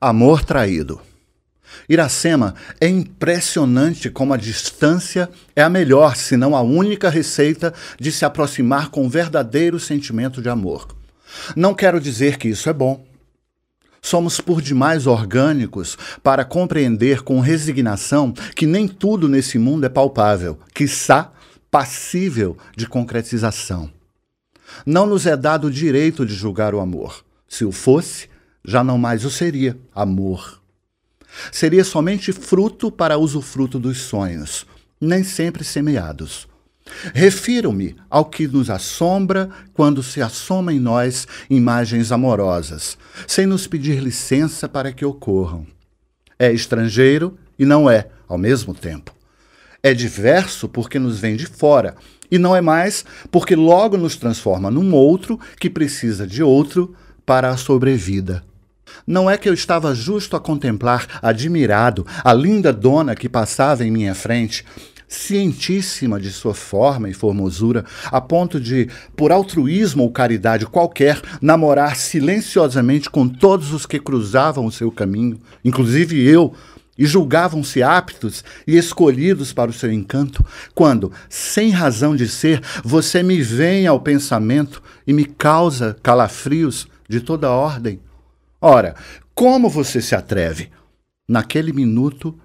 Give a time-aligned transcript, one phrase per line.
[0.00, 1.00] Amor traído.
[1.88, 8.12] Iracema, é impressionante como a distância é a melhor, se não a única receita de
[8.12, 10.88] se aproximar com um verdadeiro sentimento de amor.
[11.54, 13.04] Não quero dizer que isso é bom.
[14.02, 20.58] Somos por demais orgânicos para compreender com resignação que nem tudo nesse mundo é palpável,
[20.74, 21.32] quiçá
[21.70, 23.90] passível de concretização.
[24.84, 27.24] Não nos é dado o direito de julgar o amor.
[27.48, 28.28] Se o fosse,
[28.66, 30.60] já não mais o seria amor.
[31.52, 34.66] Seria somente fruto para usufruto dos sonhos,
[35.00, 36.48] nem sempre semeados.
[37.14, 44.00] Refiro-me ao que nos assombra quando se assoma em nós imagens amorosas, sem nos pedir
[44.00, 45.66] licença para que ocorram.
[46.38, 49.14] É estrangeiro e não é, ao mesmo tempo.
[49.82, 51.96] É diverso porque nos vem de fora,
[52.30, 57.50] e não é mais porque logo nos transforma num outro que precisa de outro para
[57.50, 58.44] a sobrevida.
[59.06, 63.90] Não é que eu estava justo a contemplar, admirado, a linda dona que passava em
[63.90, 64.64] minha frente,
[65.08, 71.96] cientíssima de sua forma e formosura, a ponto de, por altruísmo ou caridade qualquer, namorar
[71.96, 76.52] silenciosamente com todos os que cruzavam o seu caminho, inclusive eu,
[76.98, 80.44] e julgavam-se aptos e escolhidos para o seu encanto,
[80.74, 87.20] quando, sem razão de ser, você me vem ao pensamento e me causa calafrios de
[87.20, 88.00] toda ordem.
[88.60, 88.94] Ora,
[89.34, 90.70] como você se atreve?
[91.28, 92.38] Naquele minuto,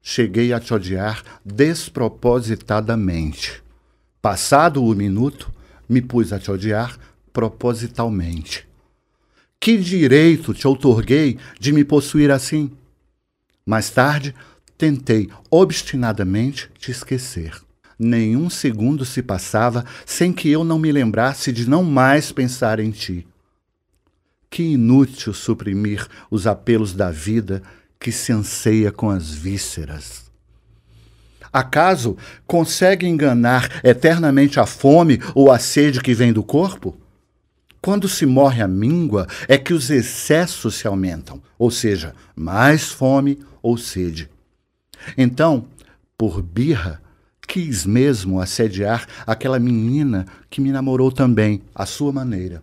[0.00, 3.62] cheguei a te odiar despropositadamente.
[4.22, 5.52] Passado o minuto,
[5.88, 6.98] me pus a te odiar
[7.32, 8.66] propositalmente.
[9.60, 12.70] Que direito te outorguei de me possuir assim?
[13.66, 14.34] Mais tarde,
[14.78, 17.60] tentei obstinadamente te esquecer.
[17.98, 22.90] Nenhum segundo se passava sem que eu não me lembrasse de não mais pensar em
[22.90, 23.26] ti.
[24.50, 27.62] Que inútil suprimir os apelos da vida
[28.00, 30.28] que se anseia com as vísceras.
[31.52, 36.96] Acaso consegue enganar eternamente a fome ou a sede que vem do corpo?
[37.80, 43.38] Quando se morre a míngua, é que os excessos se aumentam, ou seja, mais fome
[43.62, 44.28] ou sede.
[45.16, 45.66] Então,
[46.16, 47.00] por birra,
[47.46, 52.62] quis mesmo assediar aquela menina que me namorou também, à sua maneira.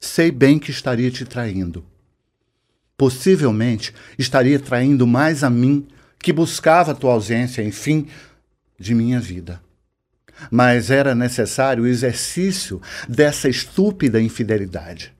[0.00, 1.84] Sei bem que estaria te traindo.
[2.96, 5.86] Possivelmente estaria traindo mais a mim,
[6.18, 8.08] que buscava tua ausência, enfim,
[8.78, 9.62] de minha vida.
[10.50, 15.12] Mas era necessário o exercício dessa estúpida infidelidade.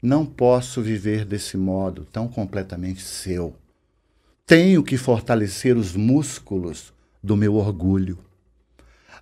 [0.00, 3.54] Não posso viver desse modo tão completamente seu.
[4.46, 6.92] Tenho que fortalecer os músculos
[7.22, 8.18] do meu orgulho.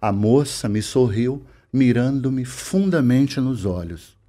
[0.01, 4.20] A moça me sorriu, mirando-me fundamente nos olhos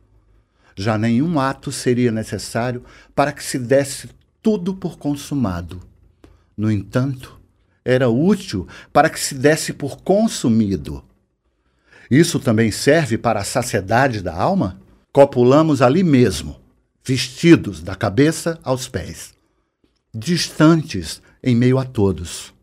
[0.75, 2.83] já nenhum ato seria necessário
[3.15, 4.09] para que se desse
[4.41, 5.81] tudo por consumado.
[6.57, 7.39] No entanto,
[7.83, 11.03] era útil para que se desse por consumido.
[12.09, 14.81] Isso também serve para a saciedade da alma?
[15.11, 16.59] Copulamos ali mesmo,
[17.03, 19.33] vestidos da cabeça aos pés,
[20.13, 22.53] distantes em meio a todos.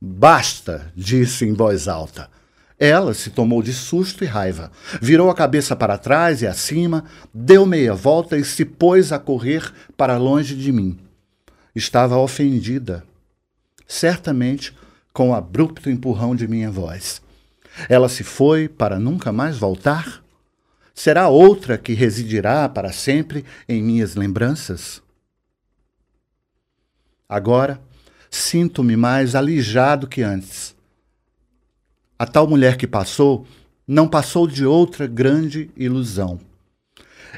[0.00, 2.30] Basta, disse em voz alta.
[2.78, 4.70] Ela se tomou de susto e raiva,
[5.02, 9.72] virou a cabeça para trás e acima, deu meia volta e se pôs a correr
[9.96, 10.96] para longe de mim.
[11.74, 13.04] Estava ofendida,
[13.86, 14.76] certamente
[15.12, 17.20] com o abrupto empurrão de minha voz.
[17.88, 20.22] Ela se foi para nunca mais voltar?
[20.94, 25.02] Será outra que residirá para sempre em minhas lembranças?
[27.28, 27.80] Agora
[28.30, 30.77] sinto-me mais alijado que antes
[32.18, 33.46] a tal mulher que passou
[33.86, 36.40] não passou de outra grande ilusão.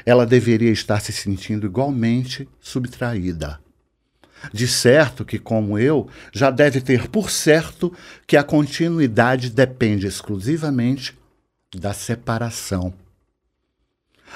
[0.05, 3.59] Ela deveria estar se sentindo igualmente subtraída.
[4.51, 7.93] De certo que, como eu, já deve ter por certo
[8.25, 11.15] que a continuidade depende exclusivamente
[11.75, 12.93] da separação.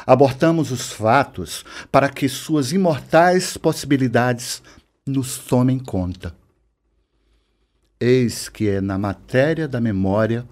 [0.06, 4.62] Abortamos os fatos para que suas imortais possibilidades
[5.08, 6.36] nos tomem conta.
[8.00, 10.46] Eis que é na matéria da memória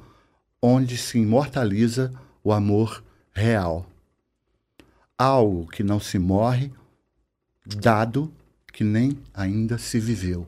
[0.61, 3.03] onde se imortaliza o amor
[3.33, 3.85] real.
[5.17, 6.71] Algo que não se morre,
[7.65, 8.33] dado
[8.71, 10.47] que nem ainda se viveu.